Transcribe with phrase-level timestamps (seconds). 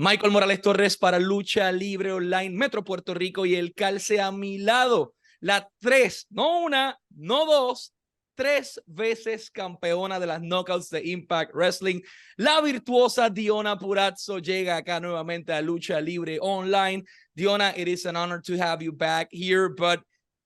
[0.00, 4.58] Michael Morales Torres para Lucha Libre Online Metro Puerto Rico y el calce a mi
[4.58, 5.16] lado.
[5.40, 7.92] La tres, no una, no dos,
[8.36, 12.00] tres veces campeona de las knockouts de Impact Wrestling.
[12.36, 17.02] La virtuosa Diona Purazzo llega acá nuevamente a Lucha Libre Online.
[17.36, 20.00] Diona, it is an honor to have you back here, but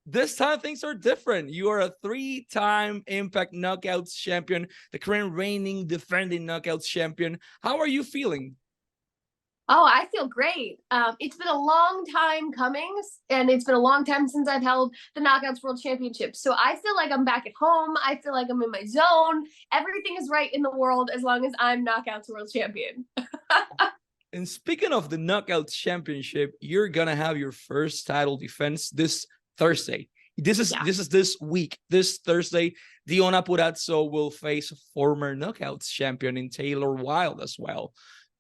[0.07, 1.51] this time things are different.
[1.51, 7.39] You are a three-time Impact Knockouts champion, the current reigning defending Knockouts champion.
[7.63, 8.57] How are you feeling?
[9.69, 10.81] Oh, I feel great.
[10.91, 14.63] Um, it's been a long time coming, and it's been a long time since I've
[14.63, 16.35] held the Knockouts World Championship.
[16.35, 17.97] So I feel like I'm back at home.
[18.05, 19.47] I feel like I'm in my zone.
[19.73, 23.05] Everything is right in the world as long as I'm Knockouts World Champion.
[24.33, 29.27] and speaking of the Knockouts Championship, you're gonna have your first title defense this
[29.59, 30.09] Thursday.
[30.37, 30.83] This is yeah.
[30.85, 31.79] this is this week.
[31.89, 32.75] This Thursday,
[33.09, 37.93] Deonna Purrazzo will face former Knockouts champion in Taylor Wilde as well.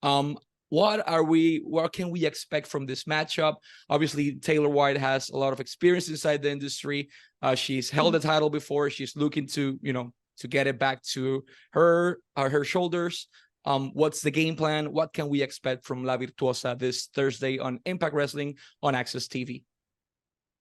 [0.02, 0.36] Um,
[0.72, 3.56] what are we what can we expect from this matchup?
[3.90, 7.10] Obviously taylor wilde has a lot of experience inside the industry.
[7.42, 8.28] Uh, she's held the mm-hmm.
[8.28, 8.88] title before.
[8.88, 13.28] She's looking to you know to get it back to her uh, her shoulders.
[13.66, 14.90] Um what's the game plan?
[14.90, 19.64] What can we expect from la virtuosa this thursday on impact wrestling on AXS TV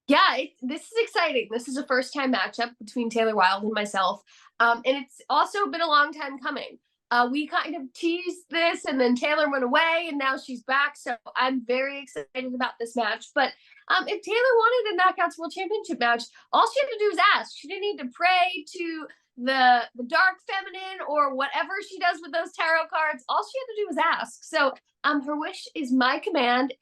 [0.07, 1.47] yeah it, this is exciting.
[1.49, 4.21] This is a first time matchup between taylor wilde and myself.
[4.59, 6.79] Um and it's also been a long time coming
[7.11, 10.95] uh, we kind of teased this and then Taylor went away and now she's back.
[10.95, 13.27] So I'm very excited about this match.
[13.35, 13.51] But
[13.89, 16.23] um, if Taylor wanted a Knockouts World Championship match,
[16.53, 17.51] all she had to do was ask.
[17.55, 22.31] She didn't need to pray to the the dark feminine or whatever she does with
[22.31, 23.25] those tarot cards.
[23.27, 24.43] All she had to do was ask.
[24.43, 24.73] So
[25.03, 26.73] um, her wish is my command.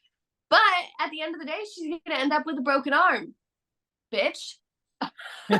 [0.49, 0.59] But
[0.99, 3.33] at the end of the day, she's gonna end up with a broken arm,
[4.13, 4.55] bitch.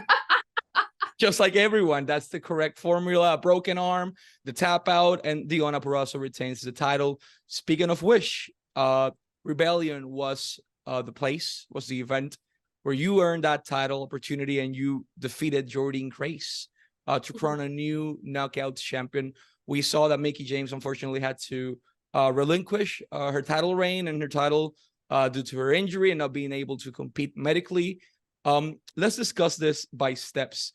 [1.19, 2.05] just like everyone.
[2.05, 3.33] That's the correct formula.
[3.33, 4.13] A broken arm,
[4.45, 7.19] the tap out, and Deonna Purrazzo retains the title.
[7.47, 9.11] Speaking of which, uh,
[9.43, 12.37] Rebellion was uh, the place, was the event
[12.83, 16.69] where you earned that title opportunity and you defeated Jordynne Grace
[17.05, 17.39] uh, to mm-hmm.
[17.39, 19.33] crown a new knockout champion.
[19.67, 21.77] We saw that Mickie James unfortunately had to
[22.15, 24.73] uh, relinquish uh, her title reign and her title
[25.09, 27.99] uh, due to her injury and not being able to compete medically.
[28.45, 30.71] Um, let's discuss this by steps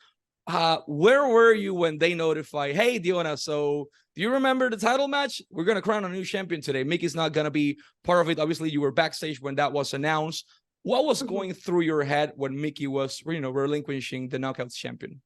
[0.46, 5.08] uh, where were you when they notify, hey, Deonna, so do you remember the title
[5.08, 5.40] match?
[5.50, 6.84] We're going to crown a new champion today.
[6.84, 8.38] Mickie's not going to be part of it.
[8.38, 10.46] Obviously, you were backstage when that was announced.
[10.82, 11.34] What was mm-hmm.
[11.34, 15.20] going through your head when Mickie was, you know, relinquishing the Knockouts champion?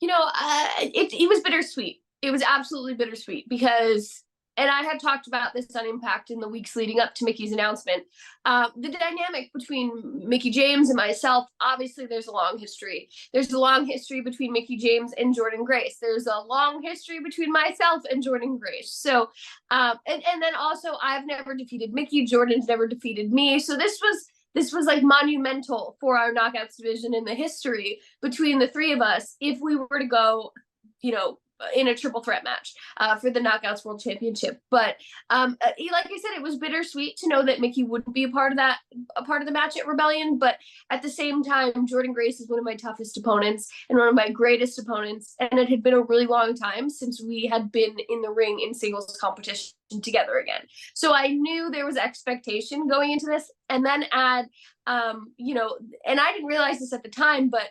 [0.00, 2.02] You know, uh, it, it was bittersweet.
[2.20, 4.22] It was absolutely bittersweet because
[4.56, 7.52] and I had talked about this on Impact in the weeks leading up to Mickie's
[7.52, 8.04] announcement.
[8.44, 13.08] Uh, the dynamic between Mickie James and myself, obviously, there's a long history.
[13.32, 15.96] There's a long history between Mickie James and Jordynne Grace.
[16.00, 18.92] There's a long history between myself and Jordynne Grace.
[18.92, 19.30] So,
[19.70, 22.26] um, and and then also, I've never defeated Mickie.
[22.26, 23.58] Jordynne's never defeated me.
[23.58, 28.58] So this was this was like monumental for our knockouts division in the history between
[28.58, 29.36] the three of us.
[29.40, 30.52] If we were to go,
[31.00, 31.38] you know,
[31.74, 34.60] in a triple threat match uh, for the Knockouts World Championship.
[34.70, 34.96] But
[35.30, 38.28] um, uh, like I said, it was bittersweet to know that Mickie wouldn't be a
[38.30, 38.78] part of that,
[39.16, 40.38] a part of the match at Rebellion.
[40.38, 40.56] But
[40.90, 44.14] at the same time, Jordynne Grace is one of my toughest opponents and one of
[44.14, 45.34] my greatest opponents.
[45.40, 48.60] And it had been a really long time since we had been in the ring
[48.60, 50.62] in singles competition together again.
[50.94, 53.50] So I knew there was expectation going into this.
[53.68, 54.48] And then add,
[54.86, 57.70] um, you know, and I didn't realize this at the time, but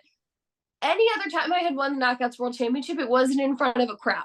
[0.82, 3.90] any other time I had won the Knockouts World Championship, it wasn't in front of
[3.90, 4.24] a crowd.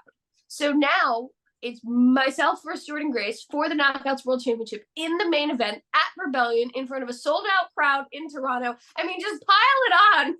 [0.48, 1.30] So now
[1.62, 6.24] it's myself versus Jordynne Grace for the Knockouts World Championship in the main event at
[6.24, 8.76] Rebellion in front of a sold out crowd in Toronto.
[8.96, 9.56] I mean, just pile
[9.86, 10.36] it on,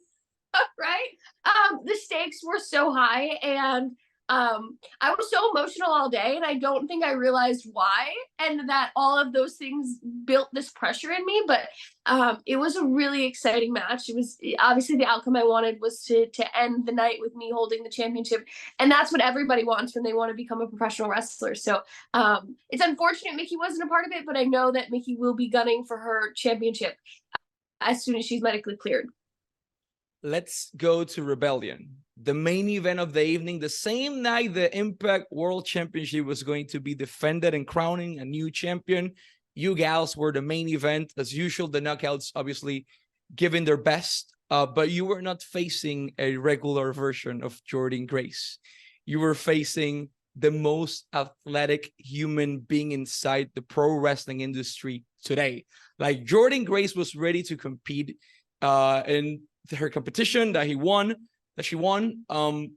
[0.78, 1.09] right?
[1.44, 3.93] Um, the stakes were so high and
[4.28, 8.69] um i was so emotional all day and i don't think i realized why and
[8.69, 11.69] that all of those things built this pressure in me but
[12.06, 14.09] um it was a really exciting match.
[14.09, 17.50] It was obviously the outcome i wanted was to to end the night with me
[17.53, 18.47] holding the championship
[18.78, 21.54] and that's what everybody wants when they want to become a professional wrestler.
[21.54, 21.82] So
[22.15, 25.34] um it's unfortunate mickie wasn't a part of it but i know that mickie will
[25.34, 26.97] be gunning for her championship
[27.80, 29.06] as soon as she's medically cleared.
[30.22, 31.91] Let's go to rebellion
[32.22, 36.66] the main event of the evening, the same night the Impact World Championship was going
[36.68, 39.13] to be defended and crowning a new champion.
[39.54, 41.13] You gals were the main event.
[41.18, 42.86] As usual, the knockouts obviously
[43.34, 48.59] giving their best, uh, but you were not facing a regular version of Jordynne Grace.
[49.04, 50.09] You were facing
[50.39, 55.65] the most athletic human being inside the pro wrestling industry today.
[55.98, 58.16] Like Jordynne Grace was ready to compete
[58.62, 59.42] uh, in
[59.77, 61.16] her competition that he won
[61.56, 62.72] that she won, um,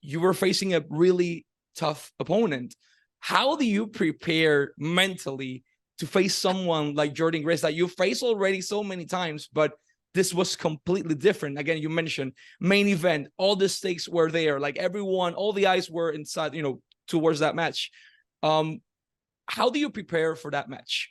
[0.00, 1.46] you were facing a really
[1.76, 2.74] tough opponent.
[3.22, 5.62] how do you prepare mentally
[5.98, 9.72] to face someone like Jordynne Grace that you faced already so many times, but
[10.14, 11.58] this was completely different.
[11.58, 15.90] Again, you mentioned main event, all the stakes were there, like everyone, all the eyes
[15.90, 17.90] were inside, you know, towards that match.
[18.42, 18.80] Um,
[19.46, 21.10] how do you prepare for that match?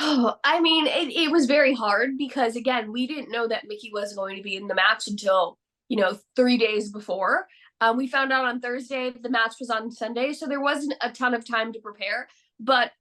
[0.00, 3.92] Oh, I mean, it, it was very hard because again, we didn't know that Mickie
[3.92, 5.58] was going to be in the match until
[5.88, 7.46] you know three days before.
[7.82, 11.10] Um, we found out on Thursday the match was on Sunday, so there wasn't a
[11.10, 12.28] ton of time to prepare.
[12.58, 12.92] But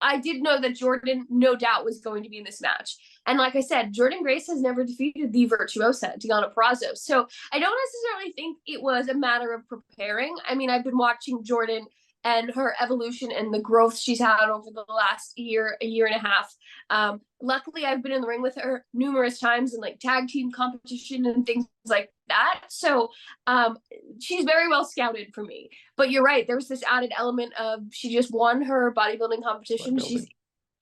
[0.00, 2.96] I did know that Jordynne, no doubt, was going to be in this match.
[3.26, 6.96] And like I said, Jordynne Grace has never defeated the virtuosa, Deonna Purrazzo.
[6.96, 10.36] So I don't necessarily think it was a matter of preparing.
[10.48, 11.86] I mean, I've been watching Jordynne
[12.24, 16.16] and her evolution and the growth she's had over the last year, a year and
[16.16, 16.54] a half.
[16.90, 20.50] Um, luckily, I've been in the ring with her numerous times in like tag team
[20.50, 22.64] competition and things like that.
[22.68, 23.10] So
[23.46, 23.78] um,
[24.20, 25.70] she's very well scouted for me.
[25.96, 29.96] But you're right, there was this added element of she just won her bodybuilding competition.
[29.96, 30.08] Bodybuilding.
[30.08, 30.26] She's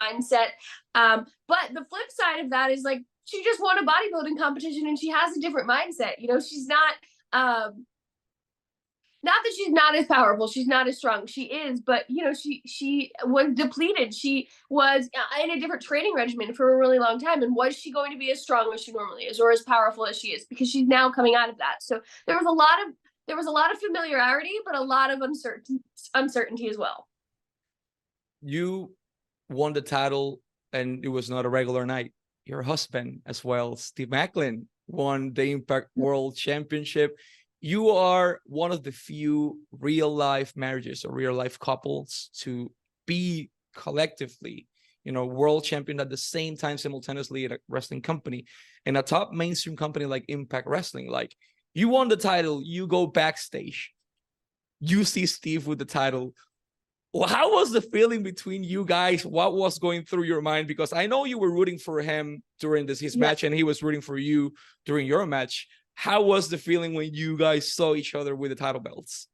[0.03, 0.49] mindset.
[0.95, 4.87] Um, but the flip side of that is like she just won a bodybuilding competition
[4.87, 6.15] and she has a different mindset.
[6.19, 6.95] You know, she's not
[7.33, 7.87] um
[9.27, 12.33] not that she's not as powerful she's not as strong she is but you know
[12.33, 16.99] she she was depleted she was uh, in a different training regimen for a really
[16.99, 19.51] long time and was she going to be as strong as she normally is or
[19.51, 20.45] as powerful as she is?
[20.45, 21.83] Because she's now coming out of that.
[21.83, 22.95] So there was a lot of
[23.27, 25.81] there was a lot of familiarity but a lot of uncertainty
[26.15, 27.07] uncertainty as well.
[28.43, 28.95] You
[29.49, 30.41] won the title
[30.73, 32.13] and it was not a regular night.
[32.45, 37.19] Your husband as well steve maclin won the impact world championship
[37.61, 42.71] you are one of the few real life marriages or real life couples to
[43.07, 44.67] be collectively
[45.05, 48.45] you know world champion at the same time simultaneously at a wrestling company
[48.85, 51.11] and a top mainstream company like impact wrestling.
[51.11, 51.35] Like
[51.75, 53.93] you won the title you go backstage
[54.81, 56.35] you see steve with the title.
[57.15, 59.25] Well, how was the feeling between you guys?
[59.25, 60.69] What was going through your mind?
[60.69, 63.21] Because i know you were rooting for him during this his yeah.
[63.21, 64.53] match and he was rooting for you
[64.85, 65.67] during your match
[65.97, 69.29] how was the feeling when you guys saw each other with the title belts?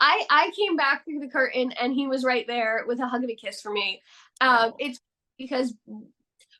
[0.00, 3.22] I I came back through the curtain and he was right there with a hug
[3.22, 4.02] and a kiss for me.
[4.40, 4.98] Um, it's
[5.38, 5.72] because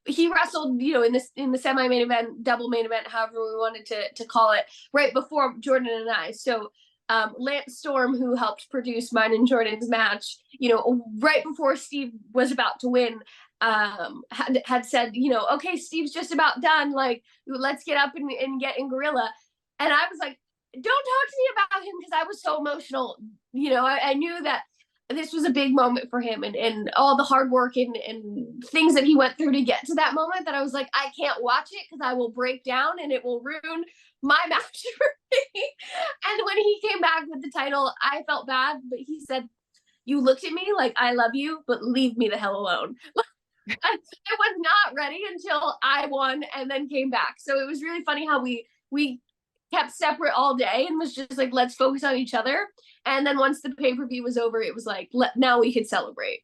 [0.07, 3.35] he wrestled, you know, in this in the semi main event, double main event, however
[3.35, 6.31] we wanted to to call it, right before Jordynne and I.
[6.31, 6.71] So
[7.09, 12.13] um, Lance Storm, who helped produce mine and Jordynne's match, you know, right before Steve
[12.33, 13.21] was about to win,
[13.61, 18.13] um had, had said you know okay steve's just about done like let's get up
[18.15, 19.31] and, and get in gorilla.
[19.81, 20.39] And i was like
[20.75, 23.17] don't talk to me about him because i was so emotional
[23.53, 24.63] you know I, I, knew that
[25.09, 28.63] this was a big moment for him and, and all the hard work and, and
[28.65, 31.11] things that he went through to get to that moment that i was like i
[31.19, 33.85] can't watch it because i will break down and it will ruin
[34.23, 35.71] my match for me.
[36.29, 39.49] And when he came back with the title i felt bad but he said
[40.05, 42.97] you looked at me like i love you but leave me the hell alone
[43.85, 43.97] I
[44.38, 47.37] was not ready until I won and then came back.
[47.38, 49.20] So it was really funny how we we
[49.73, 52.67] kept separate all day and was just like let's focus on each other.
[53.05, 55.73] And then once the pay per view was over, it was like let now we
[55.73, 56.41] could celebrate.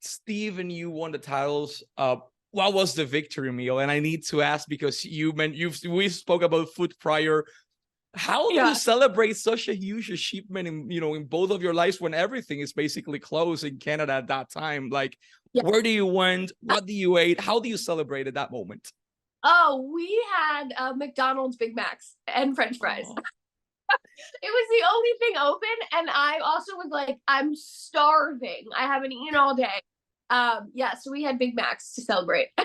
[0.00, 1.82] Steve and you won the titles.
[1.96, 2.16] Uh,
[2.52, 3.80] what was the victory meal?
[3.80, 7.44] And I need to ask because you meant you've we spoke about food prior
[8.14, 8.70] how do yeah.
[8.70, 12.12] you celebrate such a huge achievement in you know in both of your lives when
[12.12, 14.88] everything is basically closed in Canada at that time?
[14.88, 15.16] Like,
[15.52, 15.62] yeah.
[15.62, 16.52] where do you went?
[16.60, 17.40] What do you ate?
[17.40, 18.90] How do you celebrate at that moment?
[19.42, 23.06] Oh, we had uh, McDonald's Big Macs and French fries.
[23.08, 23.14] Oh.
[24.42, 28.66] it was the only thing open, and I also was like, I'm starving.
[28.76, 29.80] I haven't eaten all day.
[30.28, 32.48] Um, yeah, so we had Big Macs to celebrate.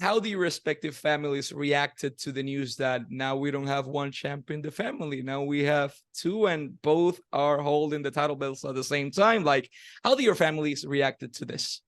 [0.00, 4.58] how the respective families reacted to the news that now we don't have one champion
[4.58, 5.22] in the family.
[5.22, 9.44] Now we have two and both are holding the title belts at the same time.
[9.44, 9.70] Like
[10.02, 11.82] how do your families reacted to this?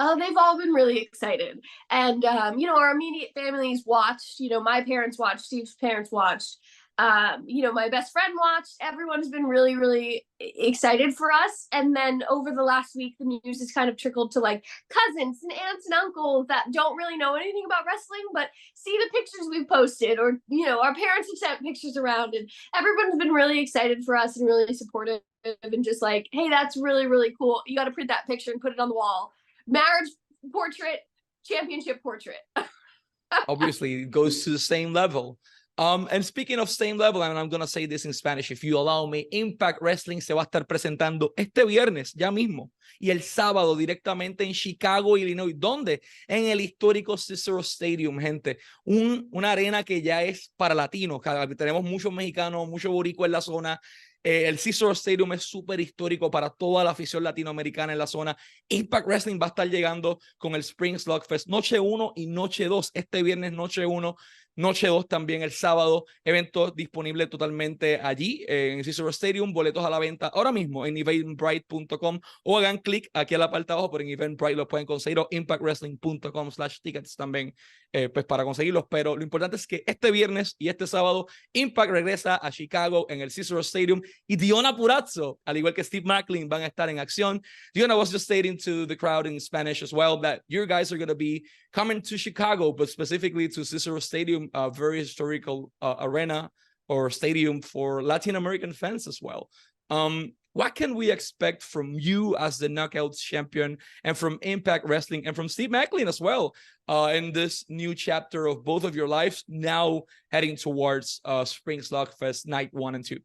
[0.00, 1.58] Oh, they've all been really excited.
[1.90, 6.12] And, um, you know, our immediate families watched, you know, my parents watched, Steve's parents
[6.12, 6.58] watched
[6.98, 8.74] um, you know, my best friend watched.
[8.80, 11.68] Everyone's been really, really excited for us.
[11.70, 15.38] And then over the last week, the news has kind of trickled to like cousins
[15.44, 19.46] and aunts and uncles that don't really know anything about wrestling, but see the pictures
[19.48, 23.60] we've posted, or you know, our parents have sent pictures around, and everyone's been really
[23.60, 25.20] excited for us and really supportive,
[25.62, 27.62] and just like, hey, that's really, really cool.
[27.66, 29.32] You got to print that picture and put it on the wall.
[29.68, 30.10] Marriage
[30.52, 31.00] portrait,
[31.44, 32.38] championship portrait.
[33.48, 35.38] Obviously, it goes to the same level
[35.78, 38.76] Um, and speaking of same level, and I'm gonna say this in Spanish, if you
[38.76, 43.22] allow me, Impact Wrestling se va a estar presentando este viernes, ya mismo, y el
[43.22, 45.54] sábado directamente en Chicago, Illinois.
[45.56, 46.02] ¿Dónde?
[46.26, 48.58] En el histórico Cicero Stadium, gente.
[48.84, 51.20] Un, una arena que ya es para latinos.
[51.56, 53.80] Tenemos muchos mexicanos, muchos boricos en la zona.
[54.24, 58.36] Eh, el Cicero Stadium es súper histórico para toda la afición latinoamericana en la zona.
[58.68, 62.90] Impact Wrestling va a estar llegando con el Spring Slugfest noche 1 y noche 2.
[62.94, 64.16] Este viernes noche 1
[64.58, 70.00] Noche 2 también el sábado, evento disponible totalmente allí en Cicero Stadium, boletos a la
[70.00, 74.10] venta ahora mismo en eventbrite.com o hagan clic aquí a la parte abajo, pero en
[74.10, 77.54] Eventbrite lo pueden conseguir o impactwrestling.com slash tickets también
[77.92, 78.86] eh, pues para conseguirlos.
[78.90, 83.20] Pero lo importante es que este viernes y este sábado Impact regresa a Chicago en
[83.20, 86.98] el Cicero Stadium y Diona Purazzo, al igual que Steve Macklin, van a estar en
[86.98, 87.40] acción.
[87.72, 90.98] Diona was just stating to the crowd in Spanish as well that your guys are
[90.98, 95.96] going to be coming to Chicago, but specifically to Cicero Stadium, a very historical uh,
[96.00, 96.50] arena
[96.88, 99.50] or stadium for Latin American fans as well.
[99.90, 105.26] Um, what can we expect from you as the Knockouts champion and from Impact Wrestling
[105.26, 106.54] and from Steve Maclin as well
[106.88, 111.80] uh, in this new chapter of both of your lives now heading towards uh, Spring
[111.80, 113.20] Slugfest night one and two?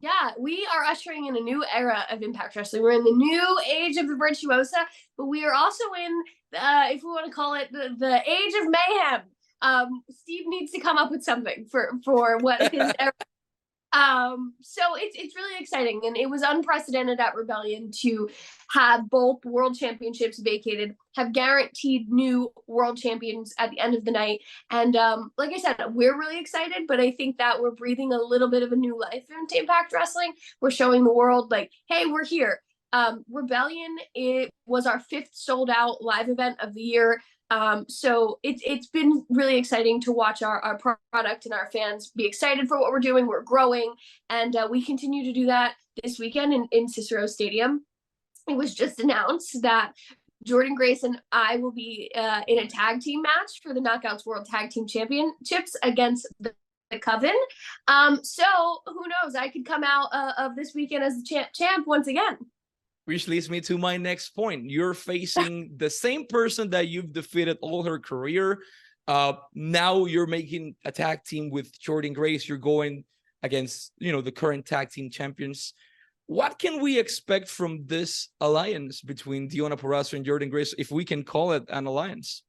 [0.00, 2.82] Yeah, we are ushering in a new era of Impact Wrestling.
[2.82, 4.78] We're in the new age of the Virtuosa,
[5.16, 6.22] but we are also in,
[6.54, 9.22] uh, if we want to call it, the, the age of mayhem.
[9.62, 12.92] Um, Steve needs to come up with something for for what his
[13.92, 18.30] um, so it's it's really exciting, and it was unprecedented at Rebellion to
[18.70, 24.10] have both world championships vacated, have guaranteed new world champions at the end of the
[24.10, 24.40] night,
[24.70, 26.86] and um, like I said, we're really excited.
[26.88, 29.92] But I think that we're breathing a little bit of a new life into Impact
[29.92, 30.32] Wrestling.
[30.62, 32.62] We're showing the world like, hey, we're here.
[32.92, 37.20] Um, Rebellion it was our fifth sold out live event of the year.
[37.50, 40.78] Um, so it's it's been really exciting to watch our, our
[41.12, 43.26] product and our fans be excited for what we're doing.
[43.26, 43.94] We're growing,
[44.30, 47.84] and uh, we continue to do that this weekend in, in Cicero Stadium.
[48.48, 49.92] It was just announced that
[50.46, 54.26] Jordynne Grace and I will be uh, in a tag team match for the Knockouts
[54.26, 56.54] World Tag Team Championships against the,
[56.90, 57.36] the Coven.
[57.86, 58.44] Um, so
[58.86, 59.34] who knows?
[59.34, 62.38] I could come out uh, of this weekend as the champ, champ once again.
[63.04, 64.70] Which leads me to my next point.
[64.70, 68.60] You're facing the same person that you've defeated all her career.
[69.08, 72.48] Uh, now you're making a tag team with Jordynne Grace.
[72.48, 73.04] You're going
[73.42, 75.74] against, you know, the current tag team champions.
[76.26, 81.04] What can we expect from this alliance between Deonna Purrazzo and Jordynne Grace, if we
[81.04, 82.44] can call it an alliance?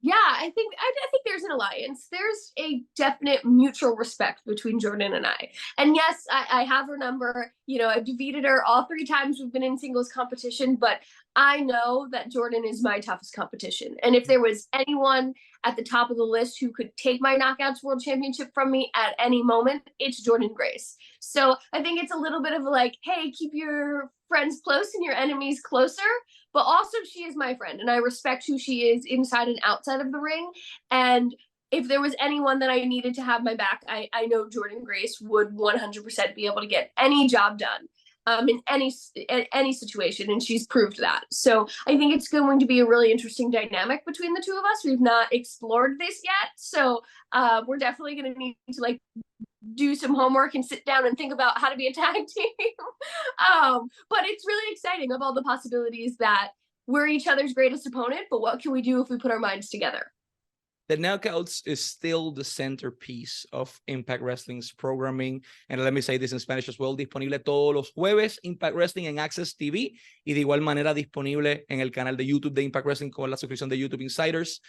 [0.00, 0.92] Yeah, I think I,
[1.38, 2.08] there's an alliance.
[2.10, 5.50] There's a definite mutual respect between Jordynne and I.
[5.76, 7.52] And yes, I, I have her number.
[7.66, 11.00] You know, I've defeated her all three times we've been in singles competition, but
[11.36, 13.94] I know that Jordynne is my toughest competition.
[14.02, 17.36] And if there was anyone at the top of the list who could take my
[17.36, 20.96] knockouts world championship from me at any moment, it's Jordynne Grace.
[21.20, 25.04] So I think it's a little bit of like, hey, keep your friends close and
[25.04, 26.02] your enemies closer
[26.58, 30.00] but also she is my friend and I respect who she is inside and outside
[30.00, 30.50] of the ring.
[30.90, 31.32] And
[31.70, 34.82] if there was anyone that I needed to have my back, I, I know Jordynne
[34.82, 37.86] Grace would 100% be able to get any job done
[38.26, 41.26] um, in any in any situation, and she's proved that.
[41.30, 44.64] So I think it's going to be a really interesting dynamic between the two of
[44.64, 44.84] us.
[44.84, 49.00] We've not explored this yet, so uh, we're definitely going to need to like
[49.74, 52.52] do some homework and sit down and think about how to be a tag team.
[53.52, 56.50] um, but it's really exciting of all the possibilities that
[56.86, 59.68] we're each other's greatest opponent, but what can we do if we put our minds
[59.68, 60.10] together?
[60.88, 65.44] The Knockouts is still the centerpiece of Impact Wrestling's programming.
[65.68, 66.96] And let me say this in Spanish as well.
[66.96, 70.00] Disponible todos los jueves, Impact Wrestling en AXS TV.
[70.24, 73.36] Y de igual manera disponible en el canal de YouTube de Impact Wrestling con la
[73.36, 74.62] suscripción de YouTube Insiders.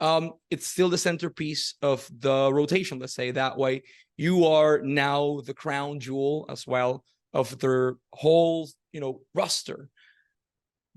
[0.00, 3.82] Um, it's still the centerpiece of the rotation, let's say that way.
[4.16, 9.88] You are now the crown jewel as well of their whole, you know, roster.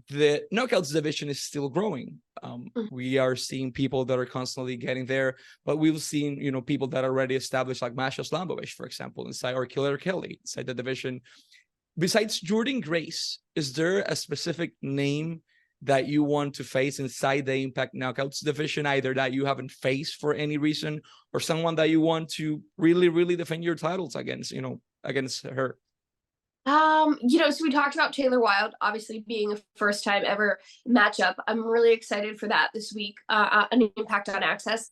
[0.09, 2.19] The knockouts division is still growing.
[2.43, 2.87] Um, mm.
[2.91, 5.35] we are seeing people that are constantly getting there,
[5.65, 9.25] but we've seen, you know, people that are already established, like Masha Slamovich, for example,
[9.25, 11.21] inside or Killer Kelly inside the division.
[11.97, 15.41] Besides Jordynne Grace, is there a specific name
[15.83, 20.19] that you want to face inside the Impact Knockouts division, either that you haven't faced
[20.19, 21.01] for any reason
[21.33, 25.45] or someone that you want to really, really defend your titles against, you know, against
[25.45, 25.77] her?
[26.65, 30.59] Um, you know, so we talked about Taylor Wilde, obviously being a first time ever
[30.87, 31.35] matchup.
[31.47, 34.91] I'm really excited for that this week, uh, uh an impact on access.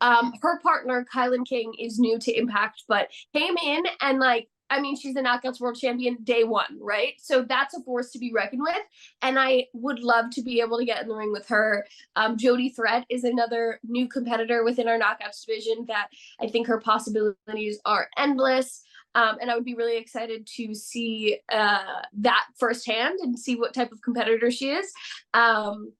[0.00, 4.80] Um, her partner, Kilynn King, is new to Impact, but came in and like I
[4.80, 7.14] mean, she's the Knockouts World Champion day one, right?
[7.18, 8.82] So that's a force to be reckoned with.
[9.20, 11.86] And I would love to be able to get in the ring with her.
[12.16, 16.08] Um, Jody Threat is another new competitor within our Knockouts division that
[16.40, 18.82] I think her possibilities are endless.
[19.14, 23.74] Um, and I would be really excited to see uh, that firsthand and see what
[23.74, 24.90] type of competitor she is.
[25.34, 25.92] Um,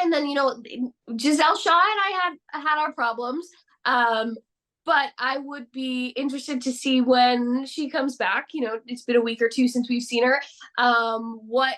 [0.00, 0.62] and then you know
[1.14, 3.48] Gisele Shaw and I had had our problems.
[3.84, 4.36] Um,
[4.88, 8.48] but I would be interested to see when she comes back.
[8.54, 10.40] You know, it's been a week or two since we've seen her.
[10.78, 11.74] Um, what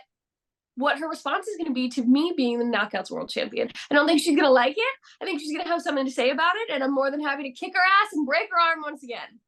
[0.76, 3.68] what her response is going to be to me being the knockouts world champion.
[3.90, 4.94] I don't think she's going to like it.
[5.20, 7.20] I think she's going to have something to say about it, and I'm more than
[7.20, 9.40] happy to kick her ass and break her arm once again.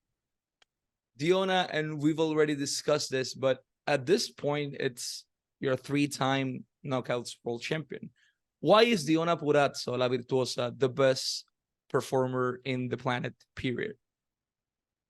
[1.21, 5.25] Deonna, and we've already discussed this, but at this point, it's
[5.61, 8.11] you're three-time knockouts world champion.
[8.59, 11.45] Why is Deonna Purrazzo, La Virtuosa, the best
[11.93, 13.95] performer in the planet, period.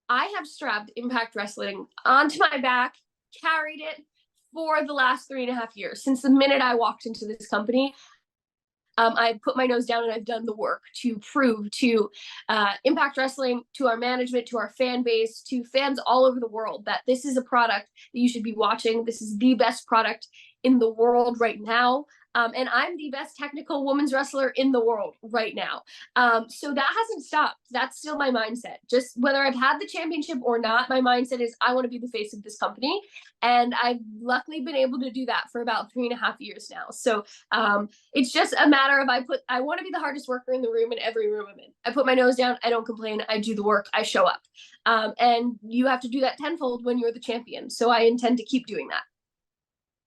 [0.09, 2.95] I have strapped Impact Wrestling onto my back,
[3.41, 4.03] carried it
[4.53, 6.03] for the last three and a half years.
[6.03, 7.95] Since the minute I walked into this company,
[8.97, 12.11] um, I put my nose down and I've done the work to prove to
[12.47, 16.47] uh, Impact Wrestling, to our management, to our fan base, to fans all over the
[16.47, 19.03] world that this is a product that you should be watching.
[19.03, 20.27] This is the best product
[20.63, 22.05] in the world right now.
[22.35, 25.83] Um, and I'm the best technical women's wrestler in the world right now.
[26.15, 27.59] Um, so that hasn't stopped.
[27.71, 28.77] That's still my mindset.
[28.89, 31.99] Just whether I've had the championship or not, my mindset is I want to be
[31.99, 33.01] the face of this company.
[33.43, 36.71] And I've luckily been able to do that for about three and a half years
[36.71, 36.85] now.
[36.89, 40.27] So um, it's just a matter of I put, I want to be the hardest
[40.27, 41.71] worker in the room in every room I'm in.
[41.85, 42.57] I put my nose down.
[42.63, 43.21] I don't complain.
[43.29, 43.87] I do the work.
[43.93, 44.41] I show up.
[44.85, 47.69] Um, and you have to do that tenfold when you're the champion.
[47.69, 49.03] So I intend to keep doing that.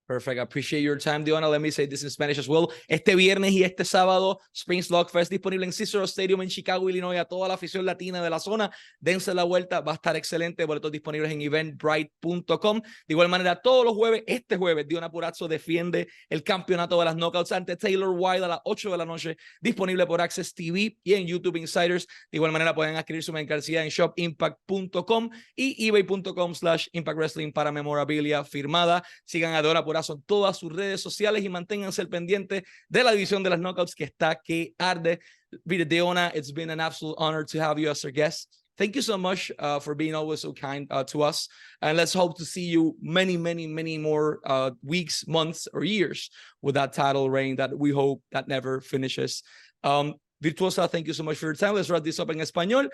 [0.07, 0.39] Perfect.
[0.39, 1.51] I appreciate your time, Diona.
[1.51, 2.69] Let me say this in Spanish as well.
[2.87, 7.19] Este viernes y este sábado, Springs Lock Fest disponible en Cicero Stadium en Chicago, Illinois.
[7.19, 8.71] A toda la afición latina de la zona,
[9.01, 9.81] dense la vuelta.
[9.81, 10.65] Va a estar excelente.
[10.65, 12.81] Boletos disponibles en eventbrite.com.
[12.83, 17.17] De igual manera, todos los jueves, este jueves, Diona Purazzo defiende el campeonato de las
[17.17, 19.37] knockouts ante Taylor Wilde a las 8 de la noche.
[19.61, 22.07] Disponible por Access TV y en YouTube Insiders.
[22.31, 27.73] De igual manera, pueden adquirir su mercancía en shopimpact.com y ebay.com slash impact wrestling para
[27.73, 29.03] memorabilia firmada.
[29.25, 33.13] Sigan a Diona Purazzo son todas sus redes sociales y manténganse al pendiente de la
[33.13, 35.21] división de las knockouts que está que arde.
[35.65, 38.49] Vida Deonna, it's been an absolute honor to have you as our guest.
[38.77, 41.49] Thank you so much uh, for being always so kind uh, to us.
[41.81, 46.31] And let's hope to see you many, many, many more uh, weeks, months, or years
[46.61, 49.43] with that title reign that we hope that never finishes.
[49.83, 51.75] Um, Virtuosa, thank you so much for your time.
[51.75, 52.89] Let's wrap this up in español.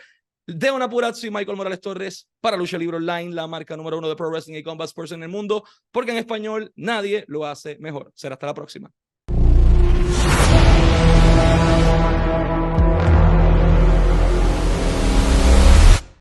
[0.46, 4.16] Deon Apurazzo y Michael Morales Torres para Lucha Libre Online, la marca número uno de
[4.16, 8.10] Pro Wrestling y Combat Sports en el mundo, porque en español nadie lo hace mejor.
[8.14, 8.90] Será hasta la próxima.